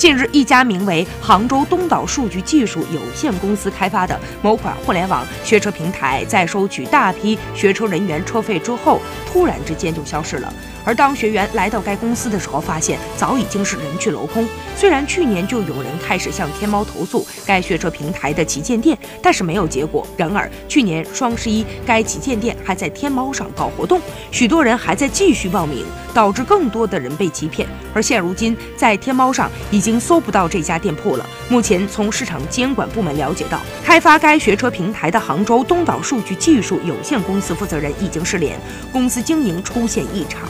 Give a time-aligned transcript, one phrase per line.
[0.00, 8.98] 近日，一家名为杭州东岛数据技术有限公司开发的某款互联网学车平台，在收取大批学车人员车费之后，
[9.30, 10.50] 突然之间就消失了。
[10.86, 14.48] 而当学员来到该公司的时候，发现早已经是人去楼空。
[14.74, 20.06] 虽然去年就有人开始向天猫投诉该学车平台的旗舰店，但是没有结果。
[20.16, 27.68] 然而去年双十一，该旗舰店还在天猫上搞活动，许多人还在继续报名，导致更多的人被欺骗。
[27.92, 31.26] 而现如今，在天猫上已经搜不到这家店铺了。
[31.48, 38.58] 目前从市场监管部门了解到，开发该学车平台的杭州东岛数据技术有限公司负责人已经失联，
[38.92, 40.42] 公司经营出现异常。